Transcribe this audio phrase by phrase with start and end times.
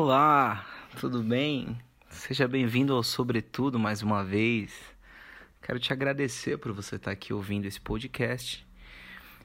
[0.00, 0.64] Olá,
[1.00, 1.76] tudo bem?
[2.08, 4.72] Seja bem-vindo ao Sobretudo mais uma vez.
[5.60, 8.64] Quero te agradecer por você estar aqui ouvindo esse podcast.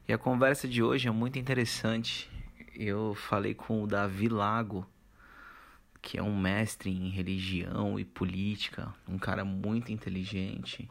[0.07, 2.29] E a conversa de hoje é muito interessante.
[2.75, 4.87] Eu falei com o Davi Lago,
[6.00, 10.88] que é um mestre em religião e política, um cara muito inteligente.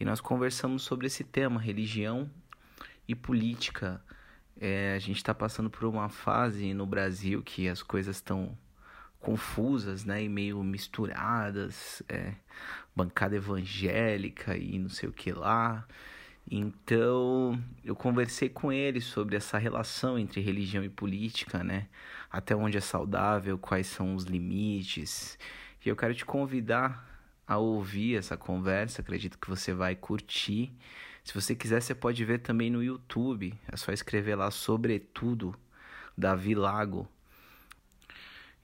[0.00, 2.28] E nós conversamos sobre esse tema, religião
[3.06, 4.02] e política.
[4.60, 8.58] É, a gente está passando por uma fase no Brasil que as coisas estão
[9.20, 12.34] confusas, né, e meio misturadas, é,
[12.94, 15.86] bancada evangélica e não sei o que lá.
[16.50, 21.88] Então, eu conversei com ele sobre essa relação entre religião e política, né?
[22.30, 25.38] Até onde é saudável, quais são os limites.
[25.84, 27.06] E eu quero te convidar
[27.46, 30.72] a ouvir essa conversa, acredito que você vai curtir.
[31.22, 33.54] Se você quiser, você pode ver também no YouTube.
[33.70, 35.54] É só escrever lá Sobretudo
[36.16, 37.08] Davi Lago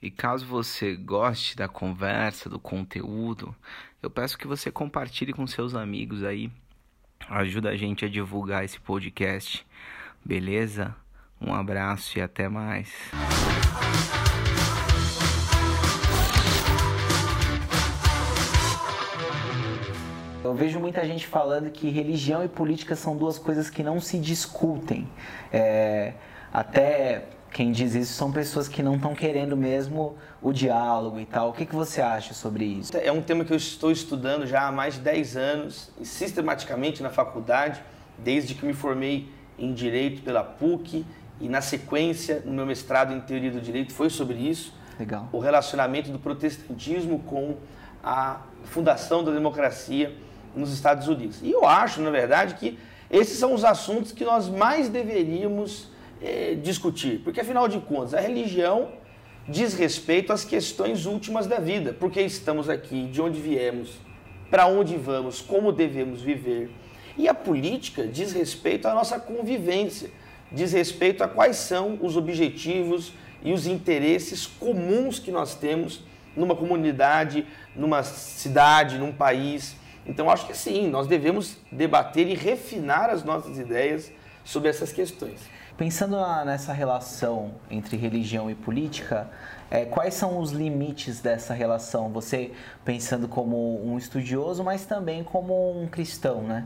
[0.05, 3.57] e caso você goste da conversa, do conteúdo,
[4.03, 6.53] eu peço que você compartilhe com seus amigos aí.
[7.27, 9.67] Ajuda a gente a divulgar esse podcast.
[10.23, 10.95] Beleza?
[11.41, 12.93] Um abraço e até mais.
[20.45, 24.19] Eu vejo muita gente falando que religião e política são duas coisas que não se
[24.19, 25.09] discutem.
[25.51, 26.13] É,
[26.53, 31.51] até quem diz isso são pessoas que não estão querendo mesmo o diálogo e tal.
[31.51, 32.91] O que, que você acha sobre isso?
[32.97, 37.11] É um tema que eu estou estudando já há mais de 10 anos, sistematicamente na
[37.11, 37.81] faculdade,
[38.19, 41.07] desde que me formei em Direito pela PUC
[41.41, 44.75] e na sequência, no meu mestrado em Teoria do Direito, foi sobre isso.
[44.99, 45.29] Legal.
[45.31, 47.55] O relacionamento do protestantismo com
[48.03, 50.13] a fundação da democracia
[50.57, 51.39] nos Estados Unidos.
[51.41, 52.77] E eu acho, na verdade, que
[53.09, 55.94] esses são os assuntos que nós mais deveríamos
[56.25, 58.89] é, discutir, porque afinal de contas, a religião
[59.47, 63.99] diz respeito às questões últimas da vida, porque estamos aqui, de onde viemos,
[64.51, 66.71] para onde vamos, como devemos viver.
[67.19, 70.11] E a política diz respeito à nossa convivência,
[70.51, 76.03] diz respeito a quais são os objetivos e os interesses comuns que nós temos
[76.35, 77.47] numa comunidade,
[77.77, 79.77] numa cidade, num país.
[80.07, 84.11] Então acho que sim, nós devemos debater e refinar as nossas ideias
[84.43, 85.41] sobre essas questões.
[85.77, 89.29] Pensando nessa relação entre religião e política,
[89.69, 92.13] é, quais são os limites dessa relação?
[92.13, 92.53] Você
[92.85, 96.65] pensando como um estudioso, mas também como um cristão, né?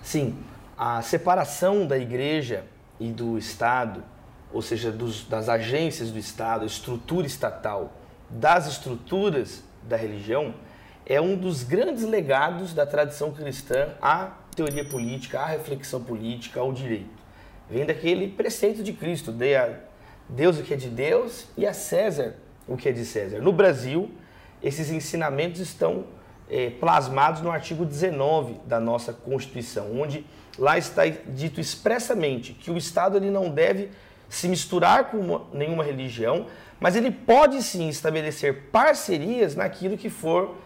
[0.00, 0.38] Sim,
[0.78, 2.64] a separação da igreja
[3.00, 4.04] e do Estado,
[4.52, 7.94] ou seja, dos, das agências do Estado, a estrutura estatal,
[8.30, 10.54] das estruturas da religião,
[11.04, 16.72] é um dos grandes legados da tradição cristã à teoria política, à reflexão política, ao
[16.72, 17.15] direito
[17.70, 19.78] vem daquele preceito de Cristo, dê a
[20.28, 22.34] Deus o que é de Deus e a César
[22.66, 23.40] o que é de César.
[23.40, 24.10] No Brasil,
[24.62, 26.04] esses ensinamentos estão
[26.50, 30.24] é, plasmados no artigo 19 da nossa Constituição, onde
[30.58, 33.90] lá está dito expressamente que o Estado ele não deve
[34.28, 36.46] se misturar com uma, nenhuma religião,
[36.80, 40.56] mas ele pode sim estabelecer parcerias naquilo que for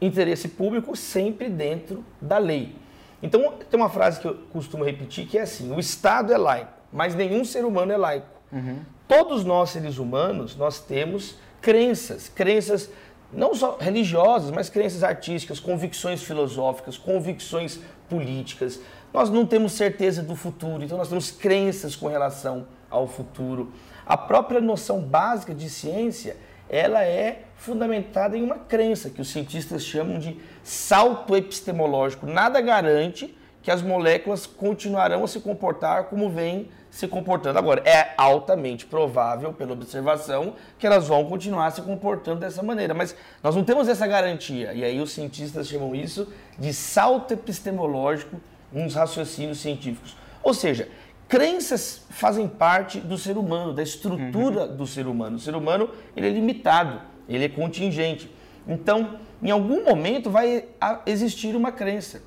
[0.00, 2.74] interesse público, sempre dentro da lei.
[3.22, 6.72] Então, tem uma frase que eu costumo repetir que é assim: o Estado é laico,
[6.92, 8.26] mas nenhum ser humano é laico.
[8.50, 8.80] Uhum.
[9.06, 12.90] Todos nós, seres humanos, nós temos crenças, crenças
[13.32, 18.78] não só religiosas, mas crenças artísticas, convicções filosóficas, convicções políticas.
[19.12, 23.72] Nós não temos certeza do futuro, então nós temos crenças com relação ao futuro.
[24.04, 26.36] A própria noção básica de ciência,
[26.68, 32.26] ela é fundamentada em uma crença que os cientistas chamam de salto epistemológico.
[32.26, 37.82] Nada garante que as moléculas continuarão a se comportar como vêm se comportando agora.
[37.88, 43.56] É altamente provável, pela observação, que elas vão continuar se comportando dessa maneira, mas nós
[43.56, 44.74] não temos essa garantia.
[44.74, 46.28] E aí os cientistas chamam isso
[46.58, 48.36] de salto epistemológico
[48.70, 50.16] nos raciocínios científicos.
[50.42, 50.88] Ou seja,
[51.28, 54.76] crenças fazem parte do ser humano, da estrutura uhum.
[54.76, 55.36] do ser humano.
[55.36, 58.30] O ser humano ele é limitado ele é contingente.
[58.66, 60.64] Então, em algum momento vai
[61.06, 62.22] existir uma crença.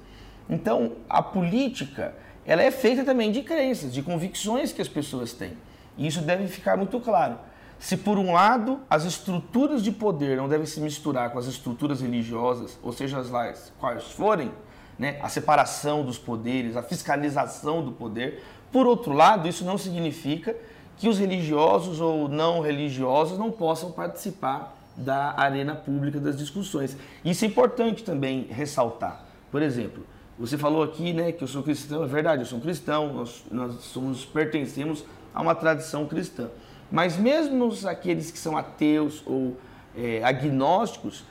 [0.50, 2.14] Então, a política,
[2.46, 5.54] ela é feita também de crenças, de convicções que as pessoas têm.
[5.98, 7.38] E isso deve ficar muito claro.
[7.80, 12.02] Se por um lado as estruturas de poder não devem se misturar com as estruturas
[12.02, 14.52] religiosas, ou seja, as quais forem,
[14.98, 20.56] né, a separação dos poderes, a fiscalização do poder, por outro lado, isso não significa
[20.98, 26.98] que os religiosos ou não religiosos não possam participar da arena pública das discussões.
[27.24, 29.26] Isso é importante também ressaltar.
[29.52, 30.06] Por exemplo,
[30.38, 33.44] você falou aqui né, que eu sou cristão, é verdade, eu sou um cristão, nós,
[33.52, 36.50] nós somos, pertencemos a uma tradição cristã.
[36.92, 39.58] Mas mesmo aqueles que são ateus ou
[39.98, 41.24] é, agnósticos,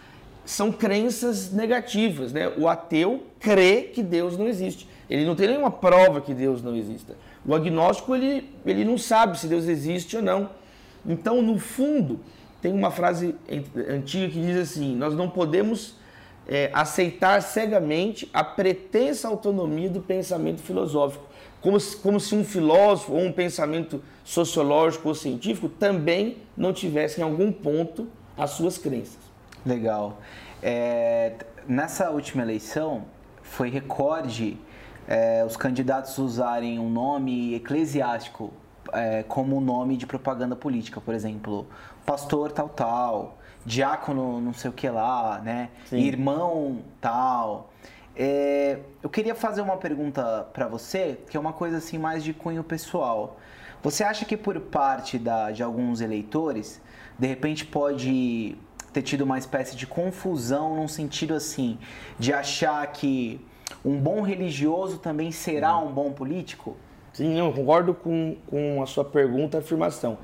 [0.45, 2.33] são crenças negativas.
[2.33, 2.49] Né?
[2.57, 4.89] O ateu crê que Deus não existe.
[5.09, 7.17] Ele não tem nenhuma prova que Deus não exista.
[7.47, 10.51] O agnóstico, ele, ele não sabe se Deus existe ou não.
[11.07, 12.21] Então, no fundo,
[12.65, 13.37] tem uma frase
[13.91, 15.97] antiga que diz assim: Nós não podemos
[16.49, 21.27] é, aceitar cegamente a pretensa autonomia do pensamento filosófico.
[21.61, 27.21] Como se, como se um filósofo ou um pensamento sociológico ou científico também não tivesse
[27.21, 29.19] em algum ponto as suas crenças.
[29.67, 30.19] Legal.
[30.63, 31.35] É,
[31.69, 33.05] nessa última eleição,
[33.43, 34.57] foi recorde
[35.07, 38.55] é, os candidatos usarem um nome eclesiástico
[38.93, 41.67] é, como nome de propaganda política, por exemplo,
[42.05, 45.71] pastor tal tal, diácono não sei o que lá, né?
[45.87, 45.99] Sim.
[45.99, 47.71] Irmão tal.
[48.17, 52.33] É, eu queria fazer uma pergunta para você, que é uma coisa assim mais de
[52.33, 53.37] cunho pessoal.
[53.83, 56.81] Você acha que por parte da, de alguns eleitores,
[57.19, 58.57] de repente pode
[58.93, 61.79] ter tido uma espécie de confusão num sentido assim,
[62.19, 63.45] de achar que
[63.85, 66.77] um bom religioso também será um bom político?
[67.13, 70.19] Sim, eu concordo com, com a sua pergunta e afirmação.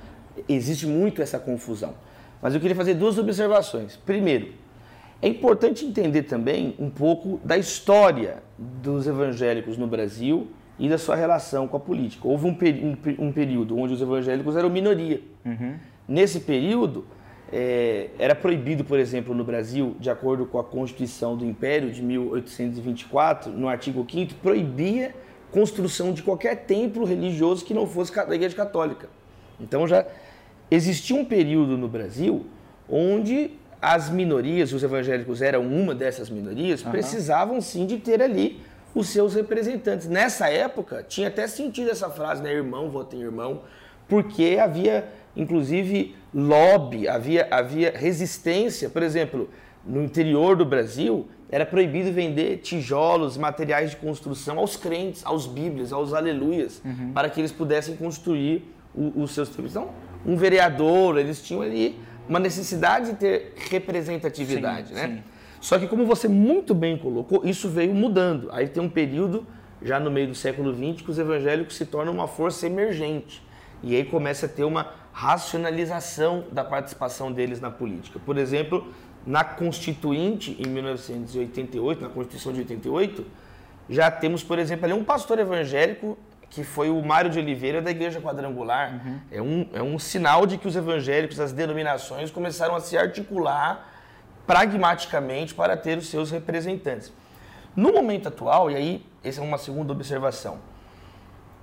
[0.48, 1.94] Existe muito essa confusão.
[2.40, 3.96] Mas eu queria fazer duas observações.
[3.96, 4.52] Primeiro,
[5.22, 10.48] é importante entender também um pouco da história dos evangélicos no Brasil
[10.78, 12.26] e da sua relação com a política.
[12.26, 15.20] Houve um, um, um período onde os evangélicos eram minoria.
[15.44, 15.74] Uhum.
[16.08, 17.04] Nesse período,
[17.52, 22.02] é, era proibido, por exemplo, no Brasil, de acordo com a Constituição do Império de
[22.02, 25.14] 1824, no artigo 5 proibia
[25.52, 29.08] construção de qualquer templo religioso que não fosse da Igreja Católica.
[29.60, 30.06] Então já
[30.70, 32.46] existia um período no Brasil
[32.88, 36.90] onde as minorias, os evangélicos eram uma dessas minorias, uhum.
[36.90, 38.60] precisavam sim de ter ali
[38.94, 40.08] os seus representantes.
[40.08, 42.52] Nessa época, tinha até sentido essa frase, né?
[42.52, 43.62] Irmão, vota em irmão,
[44.08, 48.88] porque havia inclusive lobby, havia, havia resistência.
[48.88, 49.48] Por exemplo,
[49.84, 55.92] no interior do Brasil, era proibido vender tijolos, materiais de construção aos crentes, aos bíblias,
[55.92, 57.12] aos aleluias, uhum.
[57.12, 58.64] para que eles pudessem construir
[58.94, 59.72] os seus templos.
[59.72, 59.90] Então,
[60.24, 61.98] um vereador, eles tinham ali
[62.28, 65.06] uma necessidade de ter representatividade, sim, né?
[65.08, 65.22] Sim.
[65.60, 68.48] Só que, como você muito bem colocou, isso veio mudando.
[68.50, 69.46] Aí tem um período,
[69.82, 73.42] já no meio do século XX, que os evangélicos se tornam uma força emergente.
[73.82, 78.18] E aí começa a ter uma racionalização da participação deles na política.
[78.24, 78.88] Por exemplo,
[79.26, 83.26] na Constituinte, em 1988, na Constituição de 88,
[83.88, 86.16] já temos, por exemplo, ali um pastor evangélico
[86.50, 88.92] que foi o Mário de Oliveira da Igreja Quadrangular.
[88.92, 89.20] Uhum.
[89.30, 93.88] É, um, é um sinal de que os evangélicos, as denominações, começaram a se articular
[94.46, 97.12] pragmaticamente para ter os seus representantes.
[97.76, 100.58] No momento atual, e aí essa é uma segunda observação,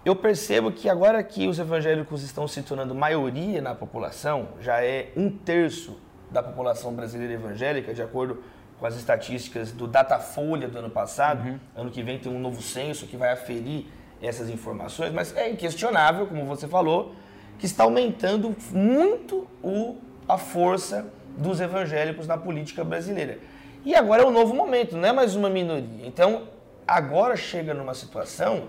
[0.06, 5.12] eu percebo que agora que os evangélicos estão se tornando maioria na população, já é
[5.18, 6.00] um terço
[6.32, 8.42] da população brasileira evangélica, de acordo
[8.80, 11.46] com as estatísticas do Datafolha do ano passado.
[11.46, 11.60] Uhum.
[11.76, 13.88] Ano que vem tem um novo censo que vai aferir
[14.22, 17.14] essas informações, mas é inquestionável, como você falou,
[17.60, 19.98] que está aumentando muito o,
[20.28, 23.40] a força dos evangélicos na política brasileira.
[23.86, 26.06] E agora é um novo momento, não é mais uma minoria.
[26.06, 26.48] Então,
[26.88, 28.66] agora chega numa situação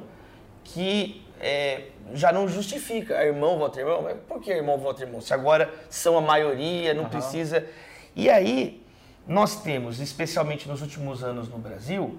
[0.62, 3.22] que é, já não justifica.
[3.24, 5.20] Irmão vota irmão, mas por que irmão vota irmão?
[5.20, 7.08] Se agora são a maioria, não uhum.
[7.08, 7.66] precisa.
[8.14, 8.82] E aí,
[9.26, 12.18] nós temos, especialmente nos últimos anos no Brasil,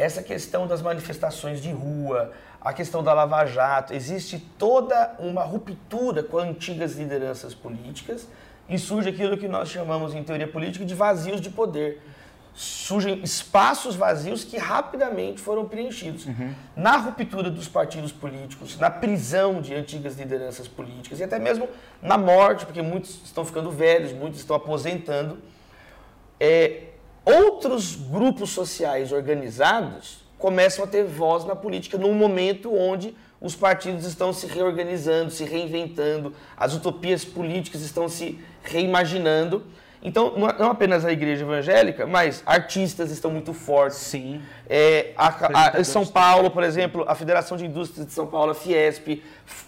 [0.00, 3.92] essa questão das manifestações de rua, a questão da Lava Jato.
[3.92, 8.26] Existe toda uma ruptura com antigas lideranças políticas
[8.68, 12.00] e surge aquilo que nós chamamos em teoria política de vazios de poder
[12.52, 16.26] surgem espaços vazios que rapidamente foram preenchidos.
[16.26, 16.54] Uhum.
[16.76, 21.68] Na ruptura dos partidos políticos, na prisão de antigas lideranças políticas e até mesmo
[22.02, 25.38] na morte, porque muitos estão ficando velhos, muitos estão aposentando,
[26.38, 26.89] é,
[27.24, 34.04] outros grupos sociais organizados começam a ter voz na política num momento onde os partidos
[34.04, 39.64] estão se reorganizando, se reinventando, as utopias políticas estão se reimaginando
[40.02, 43.98] então, não é apenas a igreja evangélica, mas artistas estão muito fortes.
[43.98, 44.40] Sim.
[44.66, 48.54] É, a, a, São Paulo, por exemplo, a Federação de Indústrias de São Paulo, a
[48.54, 49.22] Fiesp,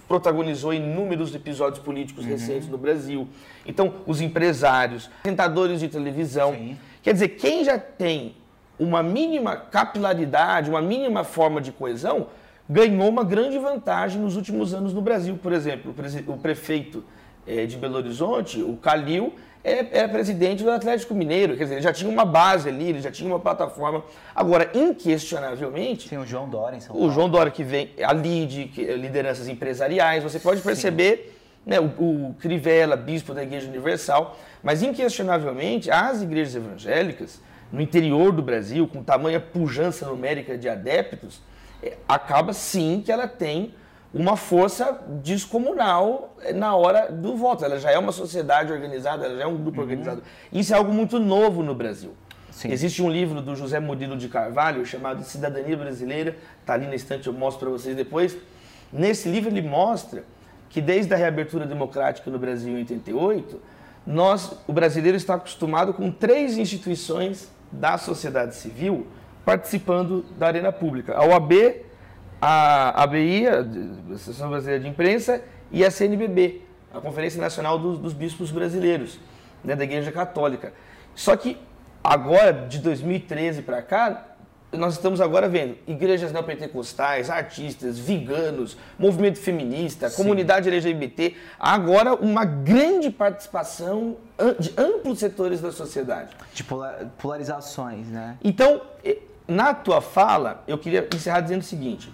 [0.08, 2.30] protagonizou inúmeros episódios políticos uhum.
[2.30, 3.28] recentes no Brasil.
[3.66, 6.52] Então, os empresários, apresentadores de televisão.
[6.54, 6.78] Sim.
[7.02, 8.34] Quer dizer, quem já tem
[8.78, 12.28] uma mínima capilaridade, uma mínima forma de coesão,
[12.68, 15.38] ganhou uma grande vantagem nos últimos anos no Brasil.
[15.40, 15.94] Por exemplo,
[16.26, 17.04] o prefeito
[17.46, 21.82] é, de Belo Horizonte, o Calil, era, era presidente do Atlético Mineiro, quer dizer, ele
[21.82, 24.02] já tinha uma base ali, ele já tinha uma plataforma.
[24.34, 26.08] Agora, inquestionavelmente.
[26.08, 27.08] Tem o João Dória em São Paulo.
[27.08, 31.31] O João Dória que vem, a LID, lideranças empresariais, você pode perceber Sim.
[31.64, 37.40] Né, o, o Crivella, bispo da Igreja Universal, mas inquestionavelmente as igrejas evangélicas
[37.72, 41.40] no interior do Brasil, com tamanha pujança numérica de adeptos,
[41.82, 43.74] é, acaba sim que ela tem
[44.12, 47.64] uma força descomunal é, na hora do voto.
[47.64, 49.84] Ela já é uma sociedade organizada, ela já é um grupo uhum.
[49.84, 50.22] organizado.
[50.52, 52.14] Isso é algo muito novo no Brasil.
[52.50, 52.70] Sim.
[52.70, 57.26] Existe um livro do José Murilo de Carvalho chamado Cidadania Brasileira, está ali na estante,
[57.26, 58.36] eu mostro para vocês depois.
[58.92, 60.24] Nesse livro ele mostra
[60.72, 63.60] que desde a reabertura democrática no Brasil em 88,
[64.06, 69.06] nós, o brasileiro está acostumado com três instituições da sociedade civil
[69.44, 71.14] participando da arena pública.
[71.14, 71.52] A OAB,
[72.40, 73.60] a ABI, a
[74.14, 76.62] Associação Brasileira de Imprensa, e a CNBB,
[76.92, 79.20] a Conferência Nacional dos, dos Bispos Brasileiros,
[79.62, 80.72] né, da Igreja Católica.
[81.14, 81.58] Só que
[82.02, 84.31] agora, de 2013 para cá,
[84.72, 90.16] nós estamos agora vendo igrejas neopentecostais, artistas, veganos, movimento feminista, Sim.
[90.16, 94.16] comunidade LGBT, agora uma grande participação
[94.58, 96.34] de amplos setores da sociedade.
[96.54, 96.64] De
[97.18, 98.38] polarizações, né?
[98.42, 98.80] Então,
[99.46, 102.10] na tua fala, eu queria encerrar dizendo o seguinte: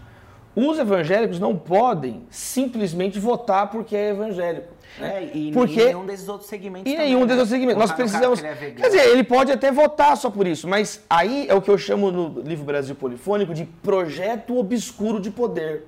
[0.57, 4.78] os evangélicos não podem simplesmente votar porque é evangélico.
[5.01, 5.85] É, e porque...
[5.85, 6.91] nenhum desses outros segmentos.
[6.91, 7.27] E também, nenhum né?
[7.27, 7.81] desses outros segmentos.
[7.81, 8.43] Nós precisamos.
[8.43, 11.71] É quer dizer, ele pode até votar só por isso, mas aí é o que
[11.71, 15.85] eu chamo no livro Brasil Polifônico de projeto obscuro de poder.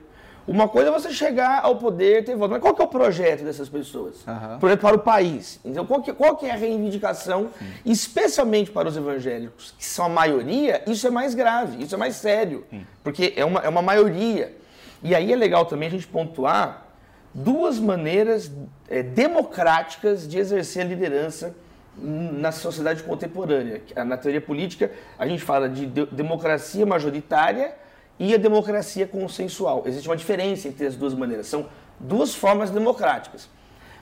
[0.46, 2.50] Uma coisa é você chegar ao poder ter voto.
[2.50, 4.26] Mas qual que é o projeto dessas pessoas?
[4.26, 4.58] Uhum.
[4.58, 5.60] Projeto para o país.
[5.64, 7.66] Então, qual que, qual que é a reivindicação, Sim.
[7.84, 12.16] especialmente para os evangélicos, que são a maioria, isso é mais grave, isso é mais
[12.16, 12.64] sério.
[12.68, 12.84] Sim.
[13.04, 14.56] Porque é uma, é uma maioria.
[15.02, 16.89] E aí é legal também a gente pontuar
[17.34, 18.50] duas maneiras
[18.88, 21.54] é, democráticas de exercer a liderança
[21.96, 23.82] na sociedade contemporânea.
[24.06, 27.74] Na teoria política, a gente fala de democracia majoritária
[28.18, 29.82] e a democracia consensual.
[29.86, 31.46] Existe uma diferença entre as duas maneiras.
[31.46, 31.66] São
[31.98, 33.48] duas formas democráticas.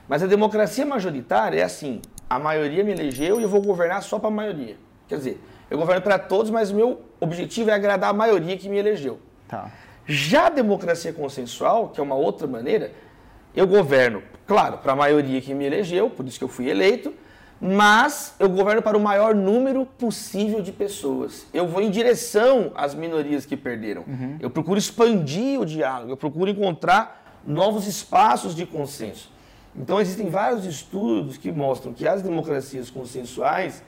[0.07, 4.17] Mas a democracia majoritária é assim: a maioria me elegeu e eu vou governar só
[4.17, 4.77] para a maioria.
[5.07, 8.69] Quer dizer, eu governo para todos, mas o meu objetivo é agradar a maioria que
[8.69, 9.19] me elegeu.
[9.47, 9.71] Tá.
[10.05, 12.91] Já a democracia consensual, que é uma outra maneira,
[13.55, 17.13] eu governo, claro, para a maioria que me elegeu, por isso que eu fui eleito,
[17.61, 21.45] mas eu governo para o maior número possível de pessoas.
[21.53, 24.03] Eu vou em direção às minorias que perderam.
[24.07, 24.37] Uhum.
[24.39, 29.29] Eu procuro expandir o diálogo, eu procuro encontrar novos espaços de consenso.
[29.75, 33.83] Então existem vários estudos que mostram que as democracias consensuais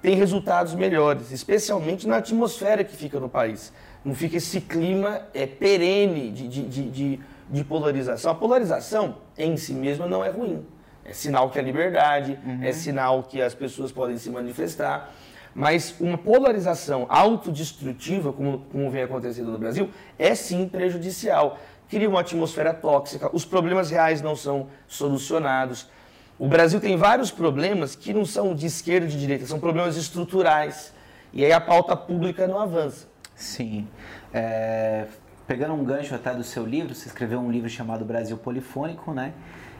[0.00, 3.72] têm resultados melhores, especialmente na atmosfera que fica no país.
[4.04, 8.30] Não fica esse clima é, perene de, de, de, de de polarização.
[8.30, 10.64] A polarização em si mesma não é ruim.
[11.04, 12.62] É sinal que é liberdade, uhum.
[12.62, 15.12] é sinal que as pessoas podem se manifestar.
[15.54, 21.58] Mas uma polarização autodestrutiva, como, como vem acontecendo no Brasil, é sim prejudicial.
[21.88, 25.90] Cria uma atmosfera tóxica, os problemas reais não são solucionados.
[26.38, 29.96] O Brasil tem vários problemas que não são de esquerda e de direita, são problemas
[29.96, 30.92] estruturais.
[31.32, 33.06] E aí a pauta pública não avança.
[33.34, 33.86] Sim.
[34.32, 35.06] É,
[35.46, 39.32] pegando um gancho até do seu livro, você escreveu um livro chamado Brasil Polifônico, né?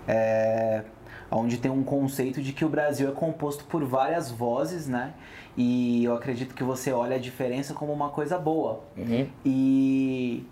[0.06, 0.82] É,
[1.30, 5.14] onde tem um conceito de que o Brasil é composto por várias vozes, né?
[5.56, 8.84] E eu acredito que você olha a diferença como uma coisa boa.
[8.96, 9.26] Uhum.
[9.44, 10.46] E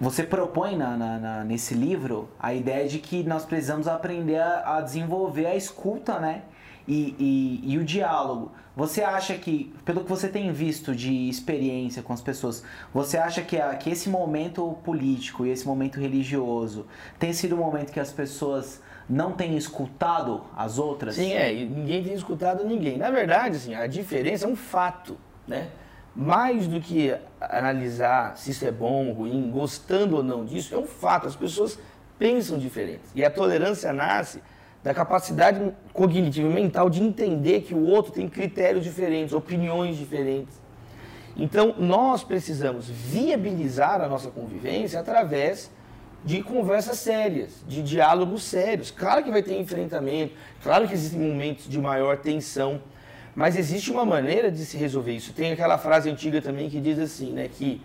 [0.00, 4.76] você propõe na, na, na, nesse livro a ideia de que nós precisamos aprender a,
[4.76, 6.42] a desenvolver a escuta, né?
[6.86, 7.14] E,
[7.64, 8.52] e, e, o diálogo.
[8.74, 13.42] Você acha que, pelo que você tem visto de experiência com as pessoas, você acha
[13.42, 16.86] que, a, que esse momento político e esse momento religioso
[17.18, 21.16] tem sido um momento que as pessoas não têm escutado as outras?
[21.16, 22.96] Sim, é, ninguém tem escutado ninguém.
[22.96, 25.68] Na verdade, assim, a diferença é um fato, né?
[26.14, 30.86] Mais do que analisar se isso é bom ruim, gostando ou não disso, é um
[30.86, 31.26] fato.
[31.26, 31.78] As pessoas
[32.18, 33.10] pensam diferentes.
[33.14, 34.42] E a tolerância nasce
[34.82, 40.60] da capacidade cognitiva e mental de entender que o outro tem critérios diferentes, opiniões diferentes.
[41.36, 45.70] Então, nós precisamos viabilizar a nossa convivência através
[46.24, 48.90] de conversas sérias, de diálogos sérios.
[48.90, 52.80] Claro que vai ter enfrentamento, claro que existem momentos de maior tensão,
[53.34, 55.32] mas existe uma maneira de se resolver isso.
[55.32, 57.80] Tem aquela frase antiga também que diz assim, né, que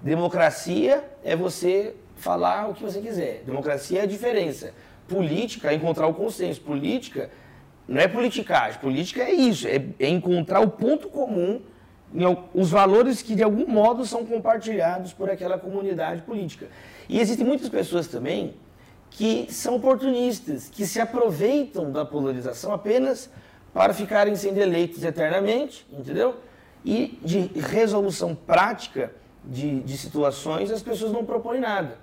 [0.00, 3.42] democracia é você falar o que você quiser.
[3.44, 4.72] Democracia é a diferença
[5.12, 6.60] política é encontrar o consenso.
[6.60, 7.30] Política
[7.86, 8.80] não é politicagem.
[8.80, 11.60] Política é isso, é, é encontrar o ponto comum,
[12.54, 16.68] os valores que de algum modo são compartilhados por aquela comunidade política.
[17.08, 18.54] E existem muitas pessoas também
[19.10, 23.30] que são oportunistas, que se aproveitam da polarização apenas
[23.72, 26.36] para ficarem sendo eleitos eternamente, entendeu?
[26.84, 29.12] E de resolução prática
[29.44, 31.98] de, de situações as pessoas não propõem nada.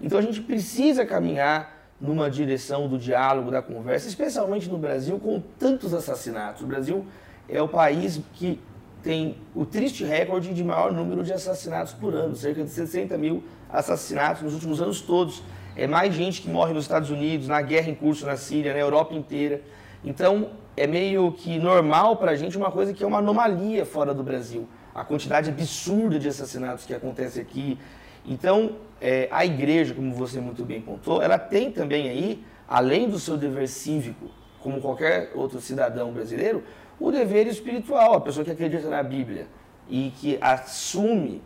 [0.00, 1.73] Então a gente precisa caminhar
[2.04, 6.62] numa direção do diálogo, da conversa, especialmente no Brasil, com tantos assassinatos.
[6.62, 7.04] O Brasil
[7.48, 8.60] é o país que
[9.02, 13.44] tem o triste recorde de maior número de assassinatos por ano, cerca de 60 mil
[13.70, 15.42] assassinatos nos últimos anos todos.
[15.76, 18.78] É mais gente que morre nos Estados Unidos, na guerra em curso na Síria, na
[18.78, 19.60] Europa inteira.
[20.04, 24.14] Então, é meio que normal para a gente uma coisa que é uma anomalia fora
[24.14, 24.68] do Brasil.
[24.94, 27.78] A quantidade absurda de assassinatos que acontece aqui.
[28.24, 33.18] Então, é, a igreja, como você muito bem pontuou, ela tem também aí, além do
[33.18, 36.64] seu dever cívico, como qualquer outro cidadão brasileiro,
[36.98, 39.46] o dever espiritual, a pessoa que acredita na Bíblia
[39.88, 41.42] e que assume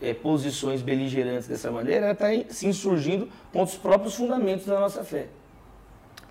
[0.00, 5.04] é, posições beligerantes dessa maneira, ela está se insurgindo contra os próprios fundamentos da nossa
[5.04, 5.26] fé.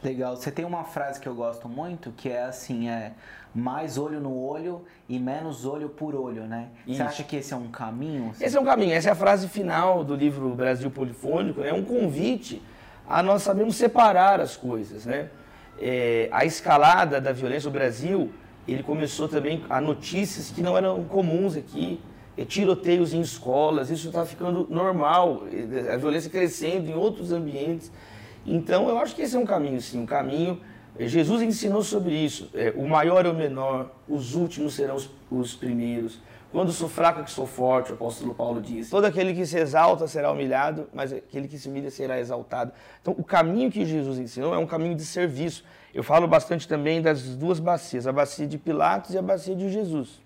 [0.04, 0.36] Legal.
[0.36, 3.14] Você tem uma frase que eu gosto muito, que é assim, é
[3.56, 6.68] mais olho no olho e menos olho por olho, né?
[6.86, 6.98] Isso.
[6.98, 8.34] Você acha que esse é um caminho?
[8.40, 8.92] Esse é um caminho.
[8.94, 11.62] Essa é a frase final do livro Brasil Polifônico.
[11.62, 12.62] É um convite
[13.08, 15.30] a nós sabermos separar as coisas, né?
[15.80, 18.32] É, a escalada da violência no Brasil
[18.68, 22.00] ele começou também a notícias que não eram comuns aqui,
[22.48, 25.44] tiroteios em escolas, isso está ficando normal,
[25.94, 27.92] a violência crescendo em outros ambientes.
[28.46, 30.60] Então, eu acho que esse é um caminho, sim, um caminho.
[31.00, 32.50] Jesus ensinou sobre isso.
[32.54, 36.20] É, o maior é o menor, os últimos serão os, os primeiros.
[36.52, 38.90] Quando sou fraco é que sou forte, o apóstolo Paulo diz.
[38.90, 42.72] Todo aquele que se exalta será humilhado, mas aquele que se humilha será exaltado.
[43.02, 45.66] Então, o caminho que Jesus ensinou é um caminho de serviço.
[45.94, 49.70] Eu falo bastante também das duas bacias, a bacia de Pilatos e a bacia de
[49.70, 50.22] Jesus.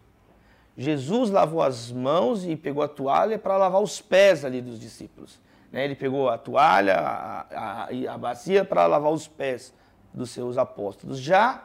[0.78, 5.40] Jesus lavou as mãos e pegou a toalha para lavar os pés ali dos discípulos.
[5.72, 5.84] Né?
[5.84, 9.74] Ele pegou a toalha a, a, a bacia para lavar os pés
[10.14, 11.20] dos seus apóstolos.
[11.20, 11.64] Já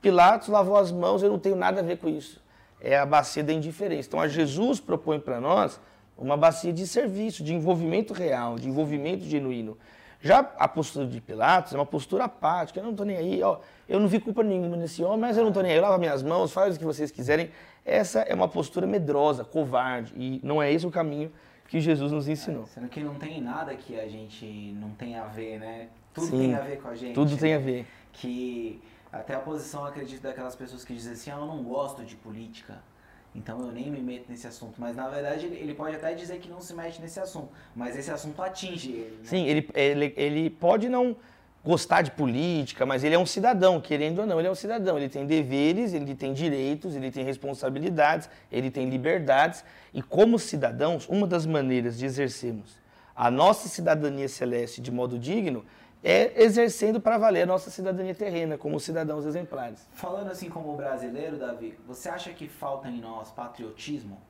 [0.00, 2.44] Pilatos lavou as mãos, eu não tenho nada a ver com isso
[2.80, 4.08] é a bacia da indiferença.
[4.08, 5.80] Então, a Jesus propõe para nós
[6.16, 9.76] uma bacia de serviço, de envolvimento real, de envolvimento genuíno.
[10.20, 13.58] Já a postura de Pilatos é uma postura apática, eu não estou nem aí, ó,
[13.88, 16.22] eu não vi culpa nenhuma nesse homem, mas eu não estou nem aí, lava minhas
[16.22, 17.50] mãos, faz o que vocês quiserem.
[17.84, 21.30] Essa é uma postura medrosa, covarde, e não é esse o caminho
[21.68, 22.64] que Jesus nos ensinou.
[22.64, 24.46] É, sendo que não tem nada que a gente
[24.80, 25.88] não tem a ver, né?
[26.14, 27.14] Tudo Sim, tem a ver com a gente.
[27.14, 27.36] Tudo né?
[27.36, 27.86] tem a ver.
[28.12, 28.80] Que
[29.12, 32.78] até a posição, acredito, daquelas pessoas que dizem assim, ah, eu não gosto de política,
[33.34, 34.80] então eu nem me meto nesse assunto.
[34.80, 38.10] Mas na verdade ele pode até dizer que não se mete nesse assunto, mas esse
[38.10, 39.16] assunto atinge ele.
[39.16, 39.24] Né?
[39.24, 41.16] Sim, ele, ele, ele pode não
[41.66, 44.96] gostar de política, mas ele é um cidadão, querendo ou não, ele é um cidadão.
[44.96, 49.64] Ele tem deveres, ele tem direitos, ele tem responsabilidades, ele tem liberdades.
[49.92, 55.64] E como cidadãos, uma das maneiras de exercermos a nossa cidadania celeste de modo digno
[56.04, 59.88] é exercendo para valer a nossa cidadania terrena, como cidadãos exemplares.
[59.92, 64.20] Falando assim como brasileiro, Davi, você acha que falta em nós patriotismo?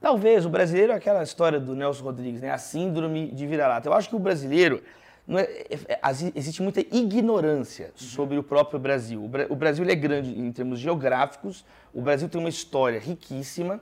[0.00, 2.50] Talvez, o brasileiro é aquela história do Nelson Rodrigues, né?
[2.50, 3.88] a síndrome de vira-lata.
[3.88, 4.82] Eu acho que o brasileiro,
[5.28, 6.00] é, é, é,
[6.34, 8.06] existe muita ignorância uhum.
[8.06, 9.24] sobre o próprio Brasil.
[9.48, 13.80] O, Brasil é grande em termos geográficos, o Brasil tem uma história riquíssima,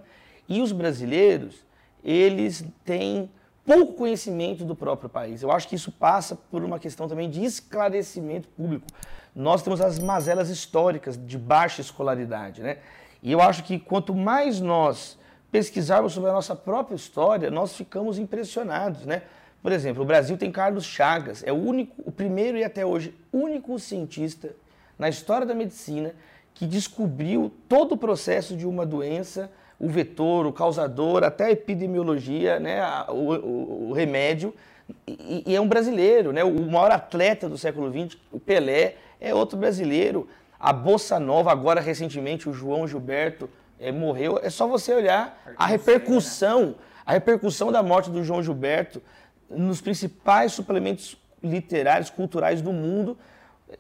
[0.49, 1.65] e os brasileiros,
[2.05, 3.31] eles têm
[3.65, 5.43] pouco conhecimento do próprio país.
[5.43, 8.87] Eu acho que isso passa por uma questão também de esclarecimento público.
[9.35, 12.79] Nós temos as mazelas históricas de baixa escolaridade, né?
[13.23, 15.19] E eu acho que quanto mais nós
[15.53, 19.23] pesquisarmos sobre a nossa própria história, nós ficamos impressionados, né?
[19.63, 23.15] Por exemplo, o Brasil tem Carlos Chagas, é o único, o primeiro e até hoje
[23.33, 24.51] único cientista
[24.99, 26.15] na história da medicina
[26.55, 32.61] que descobriu todo o processo de uma doença o vetor, o causador, até a epidemiologia,
[32.61, 34.55] né, o, o, o remédio,
[35.07, 39.35] e, e, é um brasileiro, né, o maior atleta do século XX, o Pelé, é
[39.35, 40.29] outro brasileiro.
[40.59, 44.39] A Bossa Nova, agora recentemente, o João Gilberto é, morreu.
[44.43, 46.75] É só você olhar a repercussão,
[47.07, 49.01] a repercussão da morte do João Gilberto
[49.51, 53.19] nos principais suplementos literários, culturais do mundo.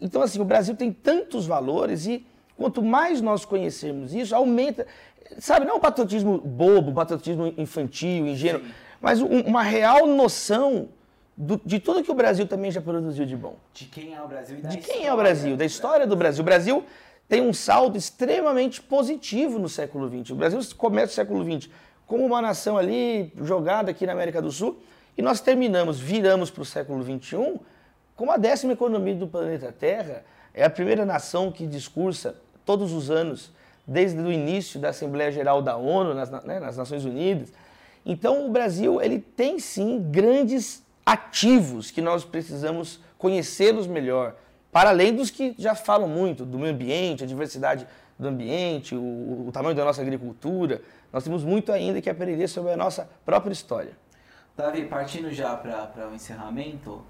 [0.01, 4.87] Então, assim, o Brasil tem tantos valores e quanto mais nós conhecermos isso, aumenta.
[5.39, 8.71] Sabe, não um patriotismo bobo, um patriotismo infantil, ingênuo, Sim.
[9.01, 10.89] mas um, uma real noção
[11.37, 13.57] do, de tudo que o Brasil também já produziu de bom.
[13.73, 16.17] De quem é o Brasil e da De quem é o Brasil, da história do
[16.17, 16.43] Brasil.
[16.43, 16.85] O Brasil
[17.29, 20.31] tem um saldo extremamente positivo no século XX.
[20.31, 21.71] O Brasil começa o século XX
[22.07, 24.81] como uma nação ali jogada aqui na América do Sul
[25.21, 27.61] e nós terminamos, viramos para o século XXI
[28.17, 30.25] como a décima economia do planeta Terra.
[30.55, 33.53] É a primeira nação que discursa todos os anos
[33.87, 37.53] desde o início da Assembleia Geral da ONU, nas, né, nas Nações Unidas.
[38.07, 44.37] Então, o Brasil ele tem sim grandes ativos que nós precisamos conhecê-los melhor,
[44.73, 47.87] para além dos que já falam muito do meio ambiente, a diversidade
[48.19, 50.81] do ambiente, o, o tamanho da nossa agricultura.
[51.13, 53.93] Nós temos muito ainda que aprender sobre a nossa própria história.
[54.61, 57.03] Davi, partindo já para o encerramento,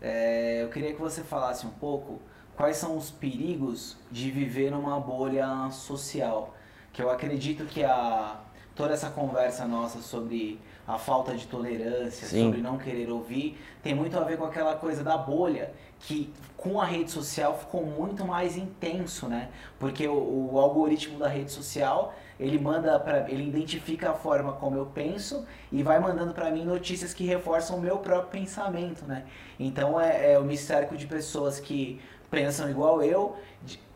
[0.00, 2.20] é, eu queria que você falasse um pouco
[2.56, 6.54] quais são os perigos de viver numa bolha social.
[6.92, 8.40] Que eu acredito que a,
[8.74, 12.44] toda essa conversa nossa sobre a falta de tolerância, Sim.
[12.44, 16.80] sobre não querer ouvir, tem muito a ver com aquela coisa da bolha, que com
[16.80, 19.48] a rede social ficou muito mais intenso, né?
[19.78, 24.76] Porque o, o algoritmo da rede social, ele manda para ele identifica a forma como
[24.76, 29.24] eu penso e vai mandando para mim notícias que reforçam o meu próprio pensamento, né?
[29.58, 32.00] Então é, é o mistério de pessoas que
[32.30, 33.36] pensam igual eu,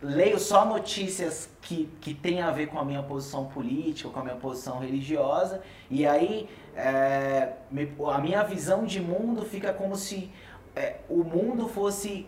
[0.00, 4.22] leio só notícias que, que têm a ver com a minha posição política, com a
[4.22, 7.54] minha posição religiosa, e aí é,
[8.12, 10.30] a minha visão de mundo fica como se
[10.76, 12.26] é, o mundo fosse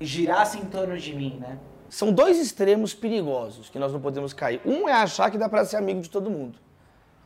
[0.00, 1.58] girasse em torno de mim, né?
[1.90, 4.60] São dois extremos perigosos que nós não podemos cair.
[4.64, 6.56] Um é achar que dá para ser amigo de todo mundo.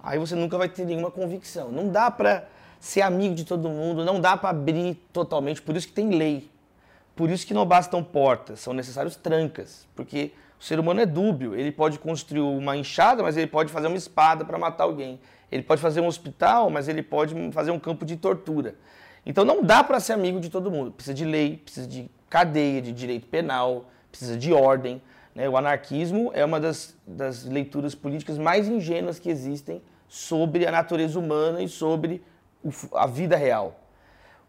[0.02, 1.70] Aí você nunca vai ter nenhuma convicção.
[1.70, 2.48] Não dá para
[2.80, 6.50] ser amigo de todo mundo, não dá para abrir totalmente, por isso que tem lei.
[7.14, 11.54] Por isso que não bastam portas, são necessários trancas, porque o ser humano é dúbio.
[11.54, 15.20] Ele pode construir uma enxada, mas ele pode fazer uma espada para matar alguém.
[15.52, 18.74] Ele pode fazer um hospital, mas ele pode fazer um campo de tortura.
[19.26, 20.90] Então não dá para ser amigo de todo mundo.
[20.90, 25.02] Precisa de lei, precisa de cadeia, de direito penal, precisa de ordem.
[25.34, 25.48] Né?
[25.48, 31.18] O anarquismo é uma das, das leituras políticas mais ingênuas que existem sobre a natureza
[31.18, 32.22] humana e sobre
[32.92, 33.80] a vida real.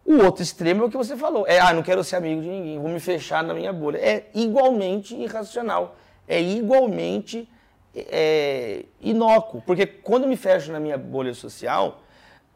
[0.04, 1.44] O outro extremo é o que você falou.
[1.48, 3.98] É, ah, não quero ser amigo de ninguém, vou me fechar na minha bolha.
[3.98, 5.96] É igualmente irracional.
[6.28, 7.48] É igualmente
[7.92, 9.60] é, inócuo.
[9.66, 12.02] Porque quando me fecho na minha bolha social,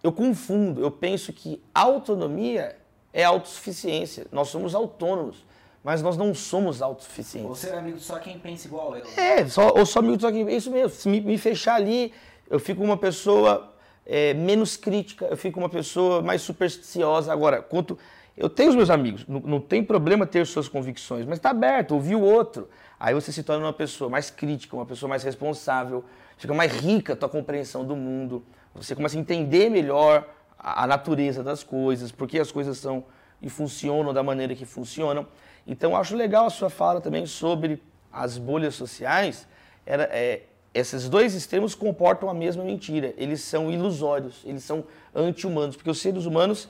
[0.01, 0.81] eu confundo.
[0.81, 2.77] Eu penso que autonomia
[3.12, 4.27] é autossuficiência.
[4.31, 5.44] Nós somos autônomos.
[5.83, 7.49] Mas nós não somos autossuficientes.
[7.49, 9.05] Ou ser amigo só quem pensa igual eu.
[9.16, 10.57] É, só, ou só amigo só quem pensa.
[10.57, 10.90] Isso mesmo.
[10.90, 12.12] Se me, me fechar ali,
[12.51, 13.73] eu fico uma pessoa
[14.05, 17.33] é, menos crítica, eu fico uma pessoa mais supersticiosa.
[17.33, 17.99] Agora, quanto
[18.37, 21.93] eu tenho os meus amigos, não, não tem problema ter suas convicções, mas está aberto,
[21.93, 22.69] ouvir o outro.
[22.99, 26.05] Aí você se torna uma pessoa mais crítica, uma pessoa mais responsável,
[26.37, 30.87] fica mais rica a tua compreensão do mundo, você começa a entender melhor a, a
[30.87, 33.05] natureza das coisas, por que as coisas são
[33.43, 35.27] e funcionam da maneira que funcionam.
[35.66, 39.46] Então, acho legal a sua fala também sobre as bolhas sociais.
[39.87, 40.42] Era, é,
[40.73, 43.12] esses dois extremos comportam a mesma mentira.
[43.16, 46.68] Eles são ilusórios, eles são anti-humanos, porque os seres humanos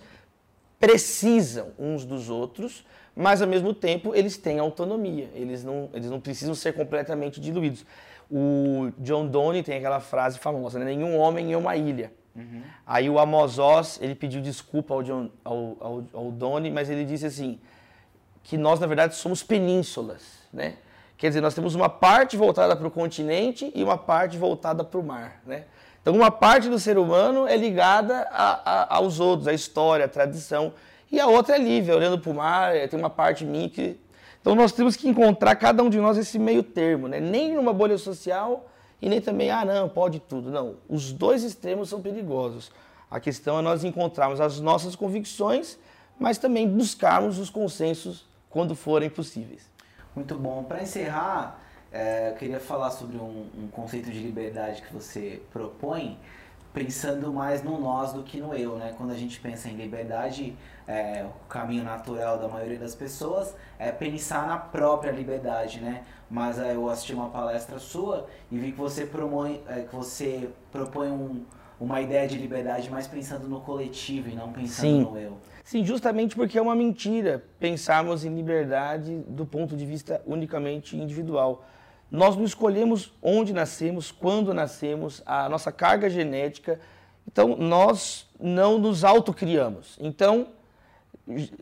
[0.79, 6.19] precisam uns dos outros, mas ao mesmo tempo eles têm autonomia, eles não, eles não
[6.19, 7.85] precisam ser completamente diluídos.
[8.31, 10.87] O John Donne tem aquela frase famosa, né?
[10.87, 12.13] nenhum homem é uma ilha.
[12.35, 12.63] Uhum.
[12.87, 17.05] Aí o Amos Oz, ele pediu desculpa ao, John, ao, ao, ao Donne, mas ele
[17.05, 17.59] disse assim,
[18.43, 20.23] que nós na verdade somos penínsulas,
[20.53, 20.77] né?
[21.21, 24.99] Quer dizer, nós temos uma parte voltada para o continente e uma parte voltada para
[24.99, 25.43] o mar.
[25.45, 25.65] Né?
[26.01, 30.09] Então, uma parte do ser humano é ligada a, a, aos outros, à história, à
[30.09, 30.73] tradição,
[31.13, 34.01] e a outra é livre, olhando para o mar, é, tem uma parte minha que.
[34.41, 37.21] Então, nós temos que encontrar, cada um de nós, esse meio termo, né?
[37.21, 38.67] nem numa bolha social
[39.03, 40.51] e nem também, ah, não, pode tudo.
[40.51, 42.73] Não, os dois extremos são perigosos.
[43.11, 45.79] A questão é nós encontrarmos as nossas convicções,
[46.19, 49.71] mas também buscarmos os consensos quando forem possíveis.
[50.15, 50.65] Muito bom.
[50.65, 51.61] Para encerrar,
[51.93, 56.19] é, eu queria falar sobre um, um, conceito de liberdade que você propõe,
[56.75, 58.95] pensando mais no nós do que no eu, né?
[58.97, 63.91] Quando a gente pensa em liberdade, é, o caminho natural da maioria das pessoas é
[63.91, 66.03] pensar na própria liberdade, né?
[66.29, 70.49] Mas é, eu assisti uma palestra sua e vi que você propõe, é, que você
[70.71, 71.45] propõe um,
[71.81, 75.03] uma ideia de liberdade mais pensando no coletivo e não pensando Sim.
[75.03, 75.39] no eu.
[75.60, 81.65] Sim, justamente porque é uma mentira pensarmos em liberdade do ponto de vista unicamente individual.
[82.11, 86.81] Nós não escolhemos onde nascemos, quando nascemos, a nossa carga genética.
[87.31, 89.97] Então, nós não nos autocriamos.
[90.01, 90.49] Então,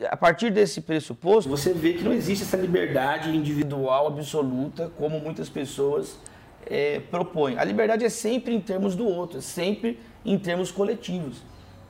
[0.09, 5.49] a partir desse pressuposto, você vê que não existe essa liberdade individual absoluta, como muitas
[5.49, 6.17] pessoas
[6.65, 7.59] é, propõem.
[7.59, 11.43] A liberdade é sempre em termos do outro, é sempre em termos coletivos.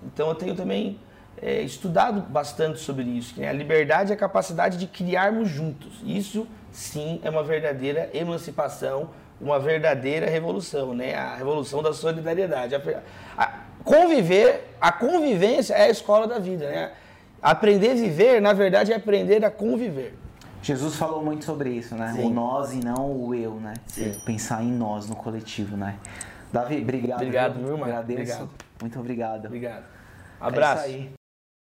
[0.04, 1.00] Então, eu tenho também
[1.42, 3.50] é, estudado bastante sobre isso, que né?
[3.50, 6.02] a liberdade é a capacidade de criarmos juntos.
[6.04, 11.16] Isso sim é uma verdadeira emancipação, uma verdadeira revolução, né?
[11.16, 12.76] A revolução da solidariedade.
[12.76, 12.82] A,
[13.38, 16.92] a, conviver, a convivência é a escola da vida, né?
[17.42, 20.18] Aprender a viver, na verdade, é aprender a conviver.
[20.62, 22.14] Jesus falou muito sobre isso, né?
[22.14, 22.26] Sim.
[22.26, 23.76] O nós e não o eu, né?
[23.88, 24.14] Sim.
[24.26, 25.96] Pensar em nós, no coletivo, né?
[26.52, 27.22] Davi, obrigado.
[27.22, 27.86] Obrigado, meu irmão.
[27.86, 28.22] Agradeço.
[28.22, 28.50] Obrigado.
[28.82, 29.46] Muito obrigado.
[29.46, 29.84] Obrigado.
[30.42, 30.86] Abraço.
[30.88, 31.19] É